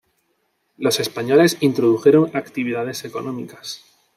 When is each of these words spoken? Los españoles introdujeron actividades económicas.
Los 0.79 0.99
españoles 0.99 1.57
introdujeron 1.61 2.31
actividades 2.35 3.05
económicas. 3.05 3.83